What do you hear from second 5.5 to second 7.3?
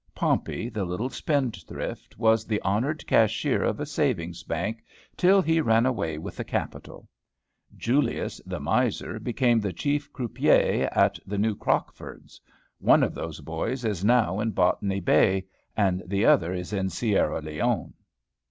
ran away with the capital.